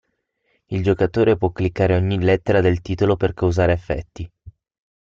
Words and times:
Il 0.71 0.81
giocatore 0.81 1.37
può 1.37 1.51
cliccare 1.51 1.95
ogni 1.95 2.19
lettera 2.19 2.59
del 2.59 2.81
titolo 2.81 3.15
per 3.15 3.35
causare 3.35 3.73
effetti. 3.73 4.27